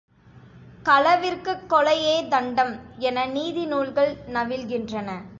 களவிற்குக் 0.83 1.69
கொலையே 1.69 2.27
தண்டம் 2.27 2.75
என 2.97 3.25
நீதி 3.25 3.65
நூல்கள் 3.65 4.17
நவில்கின்றன. 4.27 5.21